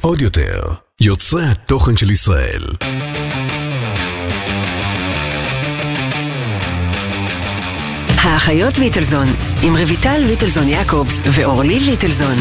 [0.00, 0.60] עוד יותר,
[1.00, 2.62] יוצרי התוכן של ישראל.
[8.24, 9.26] האחיות ליטלזון,
[9.62, 12.36] עם רויטל ליטלזון יעקובס ואורלי ליטלזון.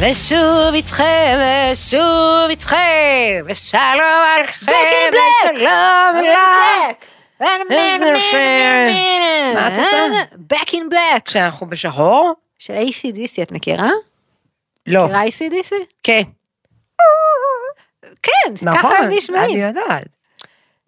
[0.00, 1.38] ושוב איתכם,
[1.72, 5.56] ושוב איתכם, ושלום עליכם, Black in black.
[5.56, 6.38] ושלום לך.
[7.70, 8.38] איזה יפה.
[9.54, 10.22] מה את רוצה?
[10.52, 11.20] Back in black.
[11.24, 12.32] כשאנחנו בשחור?
[12.62, 13.90] של ACDC, את מכירה?
[14.86, 15.04] לא.
[15.04, 15.72] מכירה ACDC?
[16.02, 16.22] כן.
[18.22, 18.78] כן, נכון.
[18.78, 19.44] ככה הם נשמעים.
[19.44, 20.06] אני יודעת.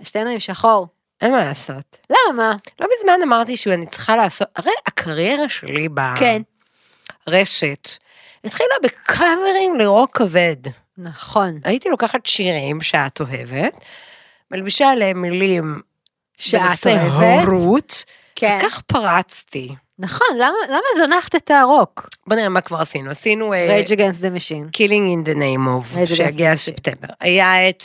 [0.03, 0.87] שתינו עם שחור.
[1.21, 1.99] אין מה לעשות.
[2.11, 2.57] למה?
[2.81, 6.43] לא מזמן אמרתי שאני צריכה לעשות, הרי הקריירה שלי כן.
[7.27, 7.89] ברשת
[8.45, 10.57] התחילה בקאברים לרוק כבד.
[10.99, 11.61] נכון.
[11.65, 13.77] הייתי לוקחת שירים שאת אוהבת,
[14.51, 15.81] מלבישה עליהם מילים
[16.39, 17.45] שאת אוהבת.
[17.47, 18.59] הורות, כן.
[18.61, 19.75] וכך פרצתי.
[19.99, 22.09] נכון, למה למה זנחת את הרוק?
[22.27, 23.11] בוא נראה מה כבר עשינו.
[23.11, 24.77] עשינו אה, Rage Against the Machine.
[24.77, 26.55] Killing in the name of, Rage.
[26.55, 27.09] ספטמבר.
[27.21, 27.83] היה את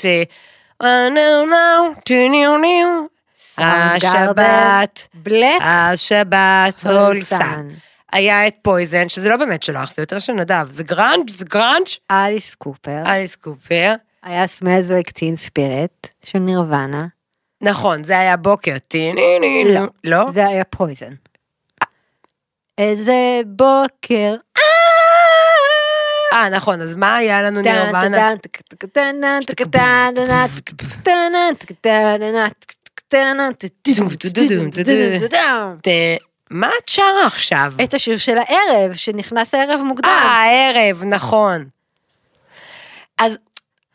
[0.84, 7.68] Oh, no, no, to new new, השבת, בלק השבת, הולסן.
[8.12, 11.98] היה את פויזן, שזה לא באמת שלך, זה יותר של נדב, זה גראנץ', זה גראנץ',
[12.12, 13.04] אליס קופר.
[13.06, 13.94] אליס קופר.
[14.24, 17.06] היה Smells Like Teen Spirit של נירוונה.
[17.62, 19.82] נכון, זה היה בוקר, טי-ני-ני, לא.
[20.04, 20.32] לא?
[20.32, 21.14] זה היה פויזן.
[22.80, 24.36] איזה בוקר.
[26.34, 28.34] אה, נכון, אז מה היה לנו נירוונה?
[36.50, 37.74] מה את שרה עכשיו?
[37.84, 40.10] את השיר של הערב, שנכנס הערב אה, מוקדם.
[40.10, 41.66] הערב, נכון.
[43.18, 43.38] אז,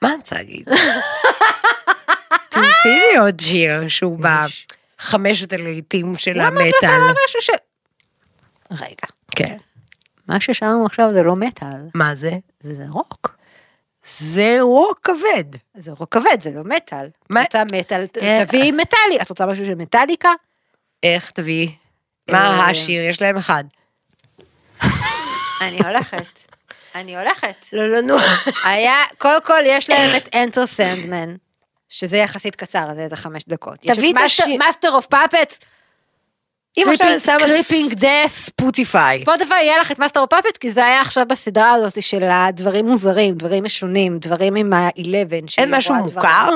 [0.02, 0.68] מה אני רוצה להגיד?
[2.48, 6.90] תמצאי לי עוד שיר שהוא בחמשת הלעיתים של למה את לא המטאל.
[6.90, 7.50] שמה משהו ש...
[8.70, 9.56] רגע, כן.
[10.28, 12.32] מה ששמענו עכשיו זה לא מטאל, מה זה?
[12.60, 13.36] זה רוק.
[14.20, 15.44] זה רוק כבד.
[15.76, 17.08] זה רוק כבד, זה לא מטאל.
[17.30, 18.44] מה- רוצה מטאל, אה.
[18.46, 19.20] תביאי מטאלי.
[19.22, 20.28] את רוצה משהו של מטאליקה?
[21.02, 21.74] איך תביאי?
[22.30, 22.70] מה אה.
[22.70, 23.02] השיר?
[23.04, 23.64] יש להם אחד.
[25.60, 26.26] אני הולכת.
[26.94, 27.66] אני הולכת.
[27.72, 28.14] לא, לא, נו.
[28.64, 31.34] היה, קודם כל יש להם את Enter Sandman,
[31.88, 33.78] שזה יחסית קצר, זה איזה חמש דקות.
[33.78, 34.56] תביאי את השיר.
[34.58, 35.60] Master of Puppets,
[36.78, 38.46] אם עכשיו אני שמה Creeping Death.
[38.46, 39.18] ספוטיפיי.
[39.18, 42.86] ספוטיפיי יהיה לך את Master of Puppets, כי זה היה עכשיו בסדרה הזאת של הדברים
[42.86, 45.02] מוזרים, דברים משונים, דברים עם ה-11.
[45.58, 46.48] אין משהו מוכר?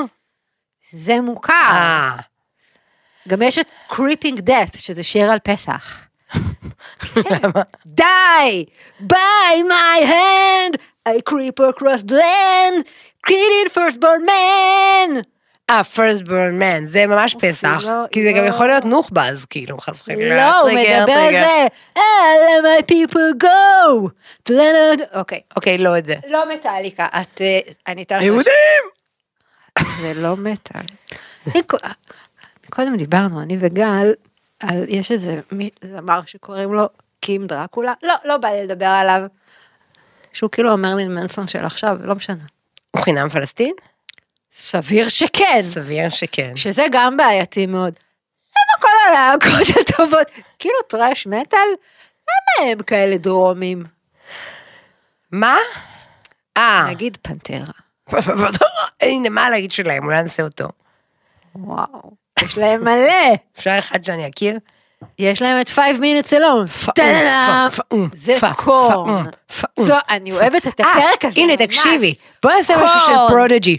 [0.91, 1.53] זה מוכר.
[1.53, 2.11] אה.
[3.27, 6.05] גם יש את Creeping Death, שזה שיר על פסח.
[7.15, 7.61] למה?
[7.85, 8.65] די!
[9.07, 12.85] by my hand, I creep across the land,
[13.25, 15.23] created firstborn man!
[15.69, 17.81] אה, first burn man, זה ממש פסח.
[17.85, 18.49] לא, כי זה גם לא.
[18.49, 20.35] יכול להיות נוח'באז, כאילו, חס וחלילה.
[20.35, 21.33] לא, הוא מדבר על.
[21.33, 21.67] זה.
[21.97, 22.01] אה,
[22.37, 24.09] let my people go!
[25.13, 26.15] אוקיי, אוקיי, לא את זה.
[26.27, 27.41] לא מטאליקה, את...
[27.41, 28.23] אה, אני אתן לך...
[28.23, 28.83] יהודים!
[30.01, 30.81] זה לא מטאל.
[32.69, 34.13] קודם דיברנו, אני וגל,
[34.59, 35.39] על, יש איזה
[35.81, 36.83] זמר שקוראים לו
[37.19, 39.21] קים דרקולה, לא, לא בא לי לדבר עליו.
[40.33, 42.43] שהוא כאילו המרלין מנסון של עכשיו, לא משנה.
[42.91, 43.73] הוא חינם פלסטין?
[44.51, 45.61] סביר שכן.
[45.61, 46.55] סביר שכן.
[46.55, 47.93] שזה גם בעייתי מאוד.
[48.49, 50.27] למה כל הלהקות הטובות,
[50.59, 51.59] כאילו טראש מטאל,
[52.59, 53.83] למה הם כאלה דרומים?
[55.31, 55.57] מה?
[56.57, 57.73] אה, נגיד פנטרה.
[59.01, 60.05] הנה, מה להגיד שלהם?
[60.05, 60.67] אולי נעשה אותו.
[61.55, 62.11] וואו.
[62.43, 63.35] יש להם מלא.
[63.57, 64.59] אפשר אחד שאני אכיר?
[65.19, 66.91] יש להם את 5 minutes alone.
[68.13, 69.25] זה קורן.
[70.09, 71.39] אני אוהבת את הפרק הזה.
[71.39, 71.57] אה, הנה.
[71.57, 72.13] תקשיבי.
[72.43, 73.33] בואי נעשה משהו של.
[73.33, 73.77] פרודג'י.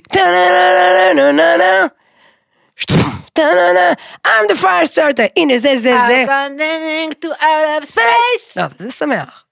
[4.27, 5.29] I'm the fire starter.
[5.37, 6.25] הנה, זה, זה, זה.
[6.25, 8.55] I'm condemning to out of space.
[8.55, 9.45] טוב, זה שמח.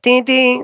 [0.00, 0.58] טי טי.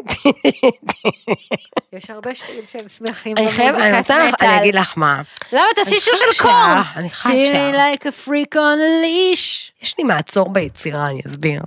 [1.93, 4.59] יש הרבה שירים שהם שמחים אני חייבת, אני במוזיקת רוצה אני מטאל.
[4.61, 5.23] אגיד לך מה.
[5.53, 6.83] למה תעשי שיר של קורן?
[6.97, 7.29] אני חשה.
[7.31, 9.73] Feeling like a freak on a leash.
[9.83, 11.63] יש לי מעצור ביצירה, אני אסביר.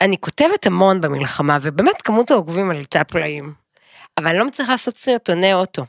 [0.00, 3.54] אני כותבת המון במלחמה, ובאמת כמות העוקבים עלתה פלאים.
[4.18, 5.84] אבל אני לא מצליחה לעשות סרטוני אוטו.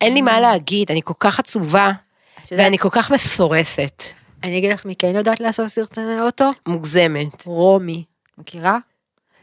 [0.00, 1.90] אין לי מה להגיד, אני כל כך עצובה,
[2.50, 4.02] ואני כל כך מסורסת.
[4.42, 6.50] אני אגיד לך מי כן יודעת לעשות סרטוני אוטו?
[6.68, 7.46] מוגזמת.
[7.46, 8.04] רומי.
[8.38, 8.78] מכירה?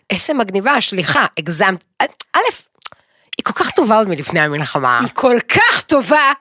[0.09, 1.83] איזה מגניבה, סליחה, הגזמת.
[2.33, 2.39] א',
[3.37, 4.99] היא כל כך טובה עוד מלפני המלחמה.
[4.99, 6.31] היא כל כך טובה.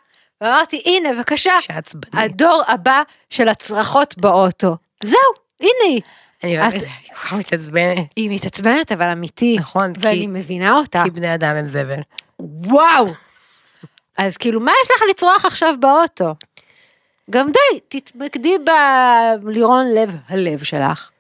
[0.40, 1.52] ואמרתי, הנה, בבקשה.
[2.12, 4.76] הדור הבא של הצרחות באוטו.
[5.04, 5.18] זהו,
[5.60, 6.00] הנה היא.
[6.44, 8.06] אני אוהבת, את- היא כל כך מתעצבנת.
[8.16, 9.56] היא מתעצבנת, אבל אמיתי.
[9.60, 11.02] נכון, כי- ואני מבינה אותה.
[11.04, 12.00] כי בני אדם הם זבל.
[12.40, 13.06] וואו.
[14.18, 16.34] אז כאילו, מה יש לך לצרוח עכשיו באוטו?
[17.30, 18.56] גם די, תתמקדי
[19.42, 21.10] בלירון לב הלב שלך.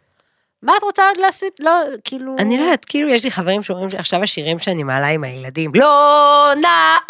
[0.66, 1.60] מה את רוצה עוד להסיט?
[1.60, 1.70] לא,
[2.04, 2.36] כאילו...
[2.38, 6.52] אני לא יודעת, כאילו יש לי חברים שאומרים שעכשיו השירים שאני מעלה עם הילדים, לא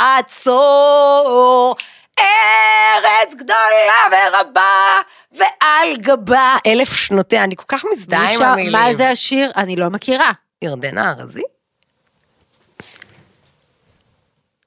[0.00, 1.76] נעצור,
[2.18, 5.00] ארץ גדולה ורבה,
[5.32, 8.72] ועל גבה אלף שנותיה, אני כל כך מזדהה עם המילים.
[8.72, 9.50] מה זה השיר?
[9.56, 10.30] אני לא מכירה.
[10.62, 11.42] ירדנה ארזי?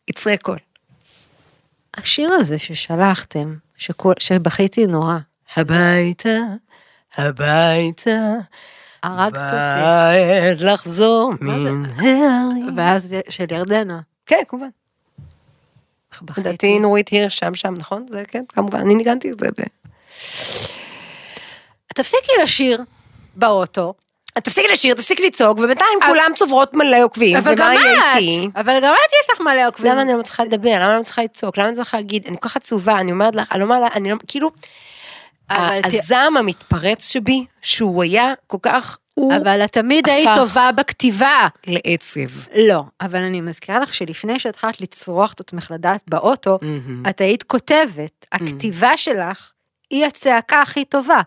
[0.07, 0.57] יצרי קול.
[1.97, 5.18] השיר הזה ששלחתם, שכול, שבכיתי נורא,
[5.57, 6.38] הביתה,
[7.18, 8.19] הביתה,
[9.04, 9.56] הרגת אותי.
[9.56, 11.34] בעת לחזור?
[11.42, 12.78] מן הערים.
[12.78, 14.00] ואז של ירדנה.
[14.25, 14.68] כן, כמובן.
[16.38, 18.06] לדעתי נורית הירש שם שם, נכון?
[18.10, 19.48] זה כן, כמובן, אני ניגנתי את זה.
[19.48, 19.63] ב...
[21.96, 22.81] תפסיקי לשיר
[23.36, 23.94] באוטו,
[24.34, 28.50] תפסיקי לשיר, תפסיקי לצעוק, ובינתיים כולם צוברות מלא עוקבים, ומה יהיה איתי?
[28.56, 29.92] אבל גם את יש לך מלא עוקבים.
[29.92, 30.75] למה אני לא מצליחה לדבר?
[30.75, 31.57] למה אני לא מצליחה לצעוק?
[31.57, 32.28] למה אני לא צריכה להגיד?
[32.28, 34.51] אני כל כך עצובה, אני אומרת לך, אני לא מעלה, אני לא, כאילו,
[35.84, 40.30] הזעם המתפרץ שבי, שהוא היה כל כך, הוא אבל את תמיד היית.
[40.36, 41.48] טובה בכתיבה.
[41.68, 42.50] לעצב.
[42.68, 46.60] לא, אבל אני מזכירה לך שלפני שהתחלת לצרוח את עצמך לדעת באוטו,
[47.10, 49.51] את היית כותבת, הכתיבה שלך
[49.90, 51.22] היא הצעקה הכי טובה.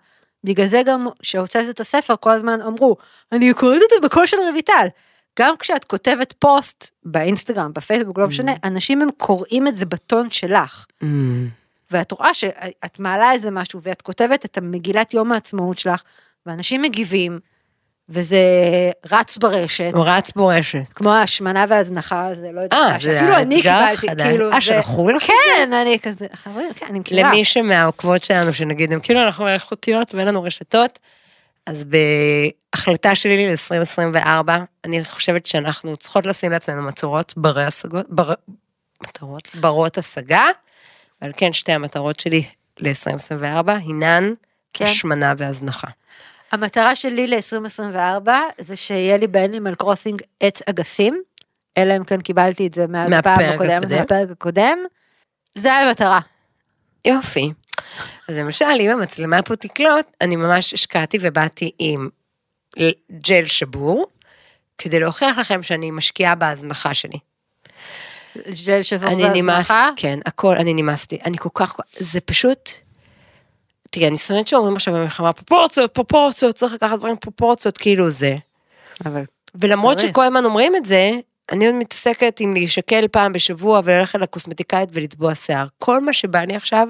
[0.44, 2.96] בגלל זה גם כשהוצאת את הספר כל הזמן אמרו,
[3.32, 4.86] אני קוראת את זה בקול של רויטל.
[5.38, 10.86] גם כשאת כותבת פוסט באינסטגרם, בפייסבוק, לא משנה, אנשים הם קוראים את זה בטון שלך.
[11.92, 16.02] ואת רואה שאת מעלה איזה משהו ואת כותבת את המגילת יום העצמאות שלך,
[16.46, 17.38] ואנשים מגיבים,
[18.08, 18.38] וזה
[19.10, 19.90] רץ ברשת.
[19.94, 20.92] הוא רץ ברשת.
[20.94, 24.22] כמו ההשמנה וההזנחה, זה לא יודעת, אה, זה שאפילו אני קיבלתי.
[24.22, 27.28] כאילו, אה, זה, שלחו לך את כן, אני כזה, חברים, כן, אני מכירה.
[27.28, 30.98] למי שמהעוקבות שלנו, שנגיד, הם כאילו אנחנו איכותיות ואין לנו רשתות,
[31.66, 34.50] אז בהחלטה שלי ל-2024,
[34.84, 38.32] אני חושבת שאנחנו צריכות לשים לעצמנו מטרות ברי השגות, בר...
[39.08, 40.46] מטרות, ברות השגה,
[41.22, 42.44] אבל כן, שתי המטרות שלי
[42.78, 44.32] ל-2024 הינן
[44.74, 44.84] כן.
[44.84, 45.88] השמנה והזנחה.
[46.52, 48.28] המטרה שלי ל-2024
[48.60, 51.22] זה שיהיה לי באנימל קרוסינג עץ אגסים,
[51.78, 53.98] אלא אם כן קיבלתי את זה מהפעם הקודמת, הקודם.
[53.98, 54.78] מהפרק הקודם.
[55.54, 56.20] זה המטרה.
[57.04, 57.52] יופי.
[58.28, 62.08] אז למשל, אם המצלמה פה תקלוט, אני ממש השקעתי ובאתי עם
[63.12, 64.06] ג'ל שבור,
[64.78, 67.18] כדי להוכיח לכם שאני משקיעה בהזנחה שלי.
[68.66, 69.90] ג'ל שבור זה אני נמאס, הזנחה.
[69.96, 72.70] כן, הכל, אני נמאסתי, אני כל כך, זה פשוט,
[73.90, 78.36] תראי, אני שונאת שאומרים עכשיו במלחמה פרופורציות, פרופורציות, צריך לקחת דברים פרופורציות, כאילו זה.
[79.06, 79.24] אבל
[79.54, 80.10] ולמרות צריך.
[80.10, 81.10] שכל הזמן אומרים את זה,
[81.52, 85.66] אני עוד מתעסקת עם להישקל פעם בשבוע וללכת לקוסמטיקאית ולצבוע שיער.
[85.78, 86.88] כל מה שבא לי עכשיו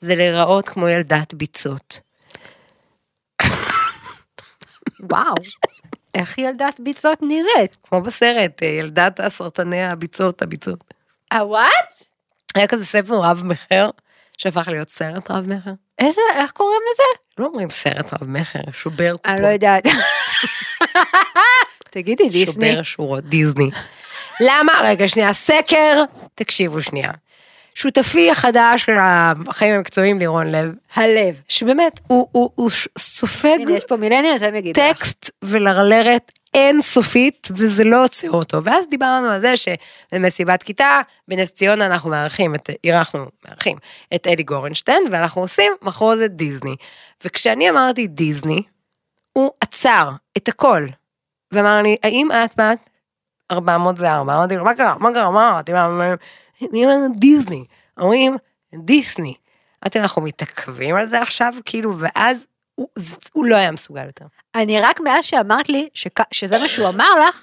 [0.00, 2.00] זה להיראות כמו ילדת ביצות.
[5.10, 5.34] וואו,
[6.14, 7.76] איך ילדת ביצות נראית?
[7.82, 10.84] כמו בסרט, אה, ילדת הסרטני הביצות, הביצות.
[11.32, 12.04] הוואט?
[12.54, 13.90] היה כזה ספר רב מכר,
[14.38, 15.70] שהפך להיות סרט רב מכר.
[15.98, 17.20] איזה, איך קוראים לזה?
[17.38, 19.26] לא אומרים סרט רב מכר, שובר קופות.
[19.26, 19.84] אני לא יודעת.
[21.90, 22.66] תגידי, דיסני.
[22.70, 23.70] שובר שורות, דיסני.
[24.40, 24.72] למה?
[24.84, 26.02] רגע, שנייה, סקר,
[26.34, 27.10] תקשיבו שנייה.
[27.74, 31.42] שותפי החדש של החיים המקצועיים, לירון לב, הלב.
[31.48, 34.80] שבאמת, הוא, הוא, הוא סופג הנה, יש פה מילניאל, זה הם יגידו.
[34.80, 38.64] טקסט ולרלרת אינסופית, וזה לא עוצר אותו.
[38.64, 43.78] ואז דיברנו על זה שבמסיבת כיתה, בנס ציונה אנחנו מארחים את, אירחנו, מארחים
[44.14, 46.76] את אלי גורנשטיין, ואנחנו עושים מחרוזת דיסני.
[47.24, 48.62] וכשאני אמרתי דיסני,
[49.32, 50.86] הוא עצר את הכל,
[51.52, 52.90] ואמר לי, האם את בת
[53.50, 54.34] 404?
[54.34, 54.94] אמרתי לו, מה קרה?
[54.98, 55.30] מה קרה?
[55.30, 56.14] מה
[56.72, 57.64] מי אמרנו דיסני?
[58.00, 58.36] אומרים,
[58.74, 59.34] דיסני.
[59.84, 64.24] אמרתי, אנחנו מתעכבים על זה עכשיו, כאילו, ואז הוא, זה, הוא לא היה מסוגל יותר.
[64.54, 67.42] אני רק מאז שאמרת לי שכ- שזה מה שהוא אמר לך,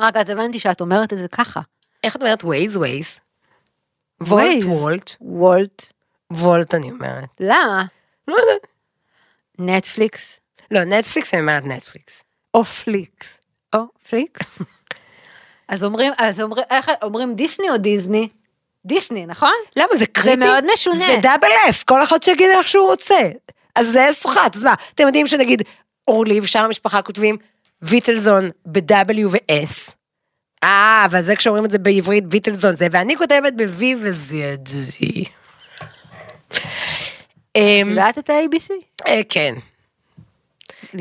[0.00, 1.60] רק אז הבנתי שאת אומרת את זה ככה.
[2.04, 3.18] איך את אומרת ווייז ווייז?
[4.20, 4.62] וולט.
[4.64, 5.92] וולט, וולט.
[6.32, 7.28] וולט אני אומרת.
[7.40, 7.84] למה?
[8.28, 8.66] לא יודעת.
[9.58, 10.40] נטפליקס.
[10.70, 12.24] לא, נטפליקס אני אומרת נטפליקס.
[12.54, 13.38] או פליקס.
[13.74, 14.58] או פליקס.
[15.72, 18.28] אז אומרים, אז אומרים, איך, אומרים דיסני או דיסני?
[18.86, 19.52] דיסני, נכון?
[19.76, 20.36] למה זה קריטי?
[20.36, 20.96] מאוד משונה.
[20.96, 23.30] זה דאבל אס, כל אחד שיגיד איך שהוא רוצה.
[23.74, 25.62] אז זה אס אחת, אז מה, אתם יודעים שנגיד
[26.08, 27.36] אורלי ושאר המשפחה כותבים
[27.82, 29.92] ויטלזון ב-W ו-S.
[30.64, 34.34] אה, אבל זה כשאומרים את זה בעברית ויטלזון זה, ואני כותבת ב-V ו-Z.
[37.50, 38.72] את יודעת את ה-ABC?
[39.08, 39.54] אה, כן.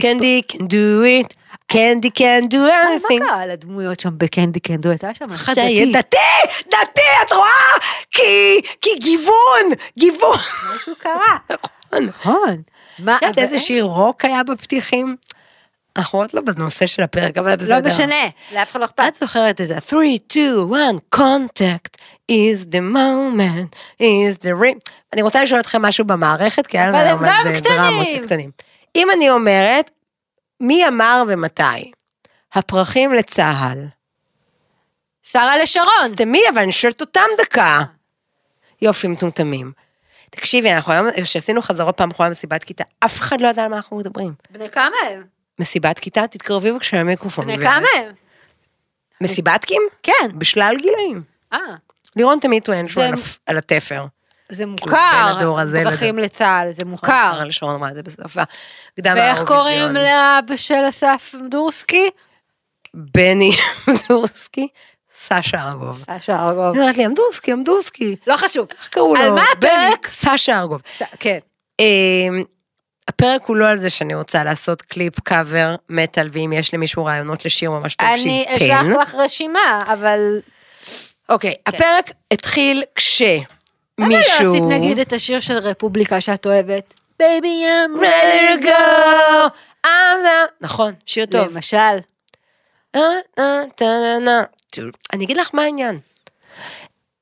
[0.01, 1.35] קנדי can do it,
[1.71, 3.19] קנדי can do מה anything.
[3.19, 4.89] קרה לדמויות שם בקנדי קנדו?
[4.89, 5.97] הייתה שם שיהיה דתי.
[5.97, 7.49] דתי, דתי, את רואה?
[8.11, 10.37] כי, כי גיוון, גיוון.
[10.75, 11.37] משהו קרה.
[11.49, 12.05] נכון.
[12.05, 12.61] נכון.
[12.99, 15.15] מה, את יודעת איזה שיר רוק היה בפתיחים?
[15.97, 17.79] אנחנו עוד לא בנושא של הפרק, אבל בסדר.
[17.79, 18.25] לא משנה,
[18.55, 19.15] לאף אחד לא את אכפת.
[19.19, 19.77] זוכרת את זה?
[19.89, 21.97] 3, 2, 1, contact
[22.31, 24.91] is the moment, is the ring.
[25.13, 27.61] אני רוצה לשאול אתכם משהו במערכת, כי היה לנו היום על זה.
[27.61, 28.51] דרמות קטנים.
[28.95, 29.91] אם אני אומרת,
[30.61, 31.91] מי אמר ומתי?
[32.53, 33.85] הפרחים לצה"ל.
[35.23, 36.07] שרה לשרון.
[36.07, 37.79] סתמי, אבל אני שואלת אותם דקה.
[38.81, 39.71] יופי, מטומטמים.
[40.29, 43.75] תקשיבי, אנחנו היום, כשעשינו חזרות פעם אחרונה במסיבת כיתה, אף אחד לא ידע על מה
[43.75, 44.33] אנחנו מדברים.
[44.49, 45.23] בני כמה הם?
[45.59, 47.45] מסיבת כיתה, תתקרבי בבקשה למיקרופון.
[47.45, 47.57] בני.
[47.57, 48.11] כמה הם?
[49.21, 49.81] מסיבת קים?
[50.03, 50.29] כן.
[50.35, 51.23] בשלל גילאים.
[51.53, 51.59] אה,
[52.15, 53.03] לירון תמיד טוען שהוא
[53.45, 54.05] על התפר.
[54.51, 55.35] זה בין מוכר.
[55.37, 57.31] הדור הזה פרחים לצה"ל, זה מוכר.
[57.33, 58.43] שרה לשרון אמרה את זה בשפה.
[58.97, 59.43] ואיך.
[59.47, 62.09] קוראים לאבא של אסף דורסקי?
[62.93, 63.51] בני
[63.89, 64.67] אמדורסקי,
[65.17, 66.05] סשה ארגוב.
[66.11, 66.73] סשה ארגוב.
[66.73, 68.15] היא אומרת לי, אמדורסקי, אמדורסקי.
[68.27, 68.67] לא חשוב.
[68.79, 69.21] איך קראו לו?
[69.21, 70.07] על מה הפרק?
[70.07, 70.81] סשה ארגוב.
[71.19, 71.39] כן.
[71.79, 72.43] אמ,
[73.07, 77.45] הפרק הוא לא על זה שאני רוצה לעשות קליפ קאבר מטאל, ואם יש למישהו רעיונות
[77.45, 78.73] לשיר ממש טוב, אני שייתן.
[78.73, 80.39] אשלח לך רשימה, אבל...
[81.29, 82.83] אוקיי, הפרק התחיל
[84.01, 84.45] כשמישהו...
[84.45, 86.93] למה לא עשית נגיד את השיר של רפובליקה שאת אוהבת?
[87.19, 89.49] Baby I'm ready to go,
[89.85, 89.87] I'm
[90.25, 90.51] the...
[90.61, 91.47] נכון, שיר טוב.
[91.55, 91.77] למשל.
[92.95, 93.01] אה,
[93.39, 93.61] אה,
[95.13, 95.99] אני אגיד לך מה העניין.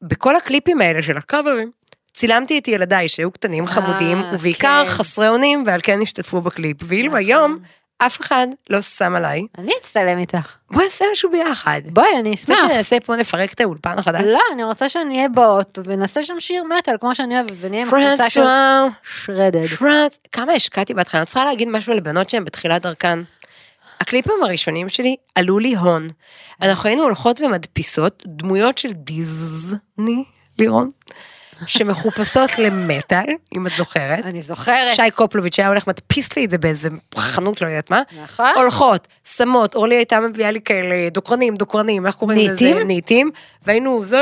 [0.01, 1.71] בכל הקליפים האלה של הקאברים,
[2.13, 4.91] צילמתי את ילדיי שהיו קטנים, חמודים, אה, ובעיקר כן.
[4.91, 6.77] חסרי אונים, ועל כן השתתפו בקליפ.
[6.83, 7.59] ואילו היום,
[8.01, 10.55] אף אחד לא שם עליי, אני אצטלם איתך.
[10.71, 11.81] בואי נעשה משהו ביחד.
[11.85, 12.71] בואי, אני רוצה אשמח.
[12.71, 14.21] שנעשה פה, נפרק את האולפן החדש?
[14.25, 18.29] לא, אני רוצה שנהיה באוטו ונעשה שם שיר מטאל כמו שאני אוהבת, ונהיה עם הקבוצה
[18.29, 18.41] של
[19.03, 19.65] שרדד.
[19.65, 23.19] פרט, כמה השקעתי בהתחלה, אני צריכה להגיד משהו לבנות שהן בתחילת דרכן.
[24.01, 26.07] הקליפים הראשונים שלי עלו לי הון.
[26.61, 30.23] אנחנו היינו הולכות ומדפיסות דמויות של דיזני,
[30.59, 30.91] לירון,
[31.65, 34.25] שמחופשות למטאל, אם את זוכרת.
[34.25, 34.95] אני זוכרת.
[34.95, 38.01] שי קופלוביץ' היה הולך מדפיס לי את זה באיזה חנות, לא יודעת מה.
[38.23, 38.51] נכון.
[38.55, 42.51] הולכות, שמות, אורלי הייתה מביאה לי כאלה דוקרנים, דוקרנים, איך קוראים לזה?
[42.51, 42.87] ניטים?
[42.87, 43.31] ניטים.
[43.65, 44.17] והיינו, זה...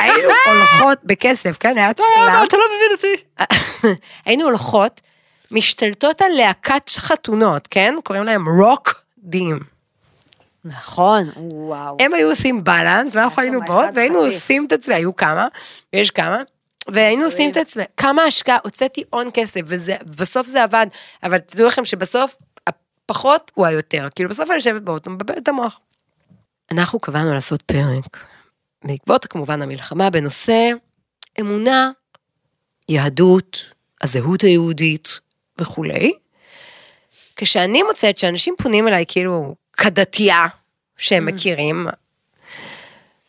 [0.00, 1.78] היינו הולכות בכסף, כן?
[1.78, 2.42] היה צלם.
[2.48, 3.22] אתה לא מבין אותי.
[4.26, 5.00] היינו הולכות,
[5.50, 7.94] משתלטות על להקת חתונות, כן?
[8.04, 9.71] קוראים להם רוק דים.
[10.64, 11.96] נכון, וואו.
[12.00, 14.18] הם היו עושים בלנס, ואנחנו היינו באות, והיינו.
[14.18, 15.48] עושים את עצמנו, היו כמה,
[15.92, 16.42] ויש כמה,
[16.88, 20.86] והיינו עושים את עצמנו, כמה השקעה, הוצאתי הון כסף, ובסוף זה עבד,
[21.22, 25.80] אבל תדעו לכם שבסוף, הפחות הוא היותר, כאילו בסוף אני יושבת באוטו, מבלבלת את המוח.
[26.70, 28.24] אנחנו קבענו לעשות פרק,
[28.84, 30.70] בעקבות כמובן המלחמה, בנושא
[31.40, 31.90] אמונה,
[32.88, 35.20] יהדות, הזהות היהודית
[35.58, 36.12] וכולי.
[37.36, 40.46] כשאני מוצאת שאנשים פונים אליי כאילו כדתייה
[40.96, 41.86] שהם מכירים,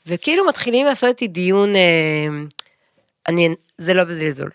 [0.05, 2.27] וכאילו מתחילים לעשות איתי דיון, אה,
[3.27, 4.49] אני, זה לא בזלזול.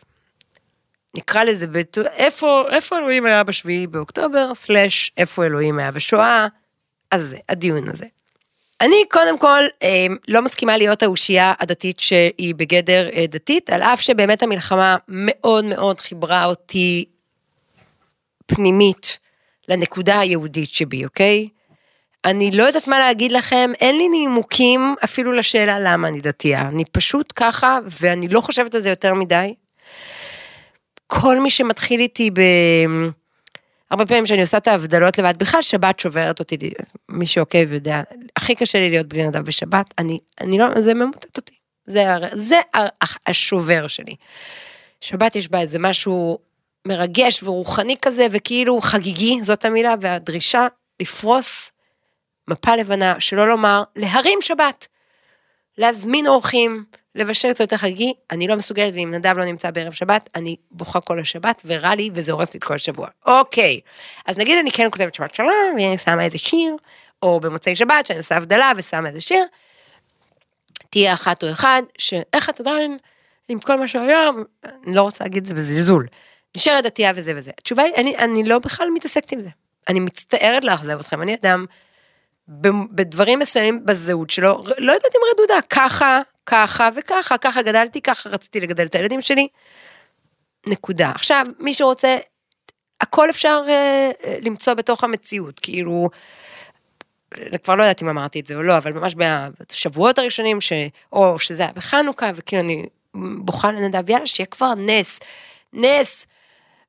[1.16, 1.98] נקרא לזה, בת...
[1.98, 6.46] איפה, איפה אלוהים היה בשביעי באוקטובר, סלאש איפה אלוהים היה בשואה,
[7.10, 8.06] אז זה, הדיון הזה.
[8.80, 14.00] אני קודם כל אה, לא מסכימה להיות האושייה הדתית שהיא בגדר אה, דתית, על אף
[14.00, 17.04] שבאמת המלחמה מאוד מאוד חיברה אותי
[18.46, 19.18] פנימית
[19.68, 21.48] לנקודה היהודית שבי, אוקיי?
[22.24, 26.68] אני לא יודעת מה להגיד לכם, אין לי נימוקים אפילו לשאלה למה אני דתייה.
[26.68, 29.54] אני פשוט ככה, ואני לא חושבת על זה יותר מדי.
[31.06, 32.40] כל מי שמתחיל איתי ב...
[33.90, 36.56] הרבה פעמים כשאני עושה את ההבדלות לבד, בכלל שבת שוברת אותי,
[37.08, 38.02] מי שעוקב יודע,
[38.36, 41.54] הכי קשה לי להיות בלי נדב בשבת, אני, אני לא, זה ממוטט אותי.
[41.86, 42.60] זה, זה
[43.26, 44.14] השובר שלי.
[45.00, 46.38] שבת יש בה איזה משהו
[46.86, 50.66] מרגש ורוחני כזה, וכאילו חגיגי, זאת המילה, והדרישה
[51.00, 51.72] לפרוס
[52.48, 54.86] מפה לבנה, שלא לומר, להרים שבת.
[55.78, 60.30] להזמין אורחים, לבשל קצת יותר חגיגי, אני לא מסוגלת, ואם נדב לא נמצא בערב שבת,
[60.34, 63.08] אני בוכה כל השבת, ורע לי, וזה הורס לי את כל השבוע.
[63.26, 63.80] אוקיי,
[64.26, 66.76] אז נגיד אני כן כותבת שבת שלום, ואני שמה איזה שיר,
[67.22, 69.44] או במוצאי שבת, שאני עושה הבדלה ושמה איזה שיר,
[70.90, 72.98] תהיה אחת או אחד, שאיך את עדיין,
[73.48, 74.30] עם כל מה שהיה,
[74.86, 76.06] אני לא רוצה להגיד את זה בזלזול,
[76.56, 77.50] נשארת דתייה וזה וזה.
[77.58, 79.50] התשובה היא, אני, אני לא בכלל מתעסקת עם זה.
[79.88, 81.66] אני מצטערת לאכזב אתכם, אני אדם,
[82.90, 88.60] בדברים מסוימים בזהות שלו, לא יודעת אם רדודה, ככה, ככה וככה, ככה גדלתי, ככה רציתי
[88.60, 89.48] לגדל את הילדים שלי.
[90.66, 91.12] נקודה.
[91.14, 92.18] עכשיו, מי שרוצה,
[93.00, 96.08] הכל אפשר אה, למצוא בתוך המציאות, כאילו,
[97.64, 100.72] כבר לא יודעת אם אמרתי את זה או לא, אבל ממש בשבועות הראשונים, ש...
[101.12, 102.86] או שזה היה בחנוכה, וכאילו אני
[103.38, 105.20] בוכה לנדב, יאללה, שיהיה כבר נס,
[105.72, 106.26] נס.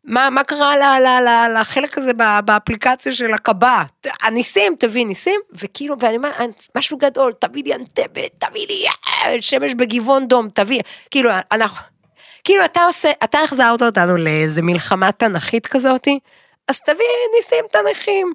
[0.03, 2.11] מה, מה קרה ל, ל, ל, לחלק הזה
[2.45, 3.83] באפליקציה של הקב"א?
[4.21, 6.31] הניסים, תביא ניסים, וכאילו, ואני אומר,
[6.77, 11.77] משהו גדול, תביא לי אנטבת, תביא לי אה, שמש בגבעון דום, תביא, כאילו, אנחנו,
[12.43, 16.19] כאילו, אתה עושה, אתה החזרת אותנו לאיזה מלחמה תנכית כזאתי,
[16.67, 18.33] אז תביא ניסים תנכים.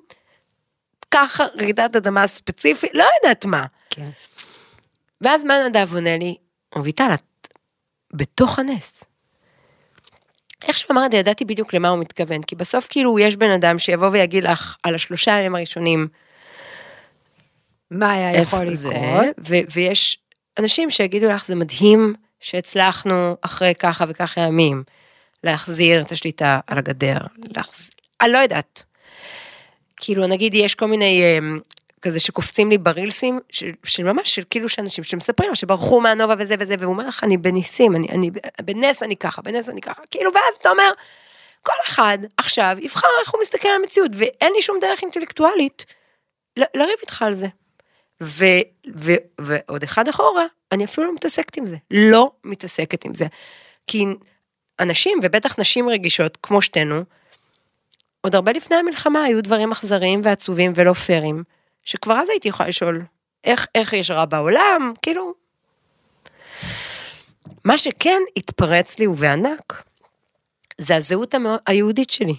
[1.11, 3.67] ככה רעידת אדמה ספציפית, לא יודעת מה.
[3.91, 4.09] כן.
[5.21, 6.37] ואז מה נדב עונה לי,
[6.75, 7.49] רויטל, את
[8.13, 9.05] בתוך הנס.
[10.69, 13.51] איך שהוא אמר את זה, ידעתי בדיוק למה הוא מתכוון, כי בסוף כאילו יש בן
[13.51, 16.09] אדם שיבוא ויגיד לך על השלושה ימים הראשונים,
[17.91, 19.37] מה היה יכול לקרות?
[19.49, 20.19] ו- ויש
[20.59, 24.83] אנשים שיגידו לך, זה מדהים שהצלחנו אחרי ככה וככה ימים
[25.45, 27.19] להחזיר את השליטה על הגדר,
[27.57, 27.91] להחז...
[28.21, 28.83] אני לא יודעת.
[29.97, 31.61] כאילו, נגיד, יש כל מיני, אמ,
[32.05, 36.93] כזה שקופצים לי ברילסים, של, ממש, של כאילו שאנשים שמספרים שברחו מהנובה וזה וזה, והוא
[36.93, 38.31] אומר לך, אני בניסים, אני, אני,
[38.63, 40.91] בנס אני ככה, בנס אני ככה, כאילו, ואז אתה אומר,
[41.63, 45.85] כל אחד עכשיו יבחר איך הוא מסתכל על המציאות, ואין לי שום דרך אינטלקטואלית
[46.57, 47.47] לריב איתך על זה.
[48.23, 48.45] ו,
[48.97, 51.77] ו, ועוד אחד אחורה, אני אפילו לא מתעסקת עם זה.
[51.91, 53.27] לא מתעסקת עם זה.
[53.87, 54.05] כי
[54.81, 57.03] אנשים, ובטח נשים רגישות, כמו שתינו,
[58.21, 61.43] עוד הרבה לפני המלחמה היו דברים אכזריים ועצובים ולא פיירים,
[61.85, 63.03] שכבר אז הייתי יכולה לשאול,
[63.45, 64.93] איך, איך יש רע בעולם?
[65.03, 65.35] כאילו...
[67.65, 69.83] מה שכן התפרץ לי ובענק,
[70.79, 71.35] זה הזהות
[71.67, 72.35] היהודית שלי.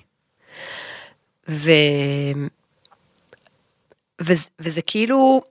[1.49, 1.71] ו...
[4.21, 5.41] וזה, וזה כאילו,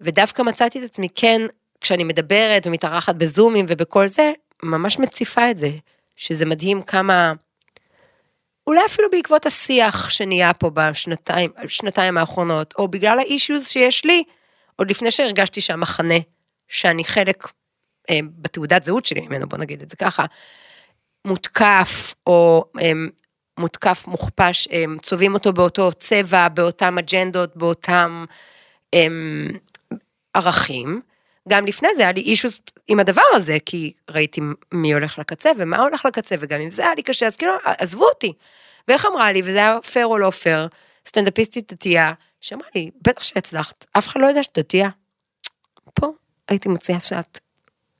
[0.00, 1.42] ודווקא מצאתי את עצמי, כן,
[1.80, 5.70] כשאני מדברת ומתארחת בזומים ובכל זה, ממש מציפה את זה,
[6.16, 7.32] שזה מדהים כמה,
[8.66, 14.24] אולי אפילו בעקבות השיח שנהיה פה בשנתיים שנתיים האחרונות, או בגלל האישיוז שיש לי,
[14.76, 16.14] עוד לפני שהרגשתי שהמחנה,
[16.68, 17.48] שאני חלק
[18.10, 20.24] אה, בתעודת זהות שלי ממנו, בוא נגיד את זה ככה,
[21.24, 22.92] מותקף, או אה,
[23.58, 28.24] מותקף, מוכפש, אה, צובעים אותו באותו צבע, באותם אג'נדות, באותם
[28.94, 29.06] אה,
[30.34, 31.00] ערכים.
[31.48, 34.40] גם לפני זה היה לי אישוס עם הדבר הזה, כי ראיתי
[34.72, 38.04] מי הולך לקצה ומה הולך לקצה, וגם אם זה היה לי קשה, אז כאילו, עזבו
[38.04, 38.32] אותי.
[38.88, 40.68] ואיך אמרה לי, וזה היה פייר או לא פייר,
[41.06, 44.88] סטנדאפיסטית דתייה, שאמרה לי, בטח שהצלחת, אף אחד לא יודע שאת דתייה.
[45.94, 46.12] פה
[46.48, 47.38] הייתי מציעה שאת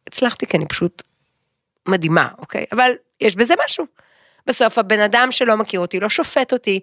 [0.07, 1.03] הצלחתי, כי אני פשוט
[1.89, 2.65] מדהימה, אוקיי?
[2.73, 3.85] אבל יש בזה משהו.
[4.47, 6.81] בסוף הבן אדם שלא מכיר אותי, לא שופט אותי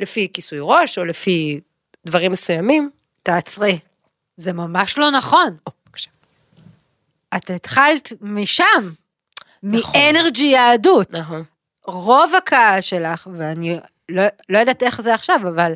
[0.00, 1.60] לפי כיסוי ראש, או לפי
[2.06, 2.90] דברים מסוימים.
[3.22, 3.78] תעצרי.
[4.36, 5.56] זה ממש לא נכון.
[7.36, 8.64] את התחלת משם,
[9.62, 10.00] נכון.
[10.00, 11.10] מאנרג'י יהדות.
[11.12, 11.42] נכון.
[11.86, 15.72] רוב הקהל שלך, ואני לא, לא יודעת איך זה עכשיו, אבל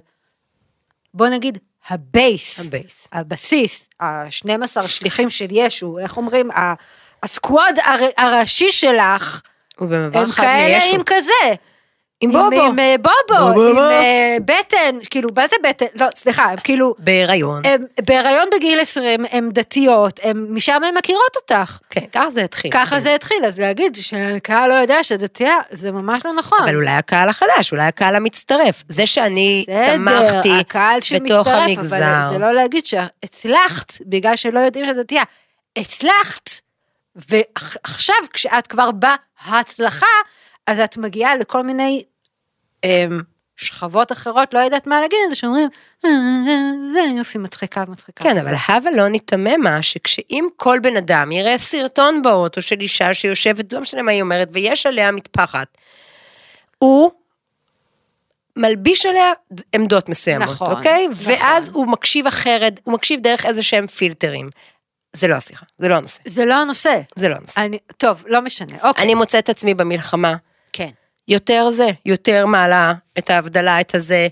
[1.14, 3.08] בוא נגיד, ה base, ה base.
[3.12, 6.50] הבסיס, ה-12 שליחים של ישו, איך אומרים,
[7.22, 9.42] ה squad הר- הראשי שלך,
[9.80, 9.88] הם
[10.36, 10.94] כאלה לישו.
[10.94, 11.54] עם כזה.
[12.24, 12.62] עם בובו.
[12.62, 13.68] עם אה, בובו, בובו.
[13.68, 15.86] עם אה, בטן, כאילו, מה זה בטן?
[15.94, 17.62] לא, סליחה, הם כאילו, בהיריון.
[17.66, 21.78] הם בהיריון בגיל 20, הן דתיות, הם, משם הן מכירות אותך.
[21.90, 22.70] כן, ככה זה התחיל.
[22.70, 23.00] ככה כן.
[23.00, 26.58] זה התחיל, אז להגיד שהקהל לא יודע שאת דתייה, זה ממש לא נכון.
[26.62, 28.82] אבל אולי הקהל החדש, אולי הקהל המצטרף.
[28.88, 30.50] זה שאני צמחתי
[31.14, 31.96] בתוך המגזר.
[31.96, 35.22] אבל זה לא להגיד שהצלחת בגלל שלא יודעים שאת דתייה.
[35.78, 36.50] הצלחת,
[37.16, 40.06] ועכשיו כשאת כבר בהצלחה,
[40.66, 42.04] אז את מגיעה לכל מיני
[43.56, 45.68] שכבות אחרות, לא יודעת מה להגיד, אז שאומרים,
[46.04, 46.10] "אה,
[46.44, 48.24] זה- זה יופי, מצחיקה, מצחיקה.
[48.24, 53.14] כן, וזה." אבל הבה לא ניתממה שכשאם כל בן אדם יראה סרטון באוטו של אישה
[53.14, 55.66] שיושבת, לא משנה מה היא אומרת, ויש עליה מטפחת,
[56.78, 57.10] הוא
[58.56, 59.32] מלביש עליה
[59.74, 61.08] עמדות מסוימות, נכון, אוקיי?
[61.08, 61.24] נכון.
[61.32, 64.48] ואז הוא מקשיב אחרת, הוא מקשיב דרך איזה שהם פילטרים.
[65.12, 67.00] זה לא השיחה, זה לא הנושא, זה לא הנושא.
[67.16, 67.60] זה לא הנושא.
[67.60, 69.04] אני, טוב, לא משנה, אוקיי.
[69.04, 70.34] אני מוצאת את עצמי במלחמה,
[70.72, 70.90] כן.
[71.28, 74.28] יותר זה, יותר מעלה את ההבדלה, את הזה,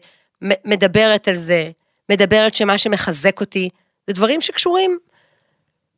[0.64, 1.70] מדברת על זה,
[2.11, 3.68] מדברת שמה שמחזק אותי,
[4.07, 4.98] זה דברים שקשורים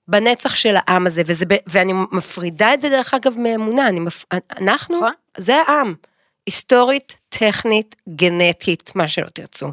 [0.09, 4.25] בנצח של העם הזה, וזה, ואני מפרידה את זה דרך אגב מאמונה, אני מפ...
[4.61, 5.13] אנחנו, נכון.
[5.37, 5.95] זה העם,
[6.47, 9.69] היסטורית, טכנית, גנטית, מה שלא תרצו.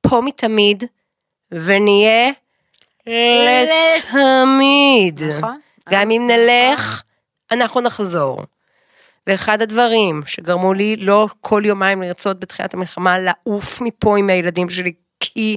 [0.00, 0.84] פה מתמיד,
[1.52, 2.30] ונהיה
[3.06, 5.20] לתמיד.
[5.38, 5.60] נכון.
[5.90, 7.02] גם אם נלך,
[7.50, 8.44] אנחנו נחזור.
[9.28, 14.92] ואחד הדברים שגרמו לי לא כל יומיים לרצות בתחילת המלחמה לעוף מפה עם הילדים שלי,
[15.20, 15.56] כי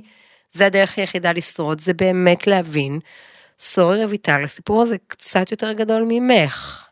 [0.52, 3.00] זה הדרך היחידה לשרוד, זה באמת להבין,
[3.60, 6.86] סורי רויטל, הסיפור הזה קצת יותר גדול ממך.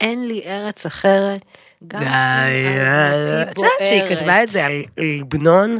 [0.00, 1.40] אין לי ארץ אחרת.
[1.88, 2.12] גם אם את
[3.48, 4.16] אדמתי יודעת שהיא.
[4.16, 4.82] כתבה את זה על
[5.28, 5.76] בנון?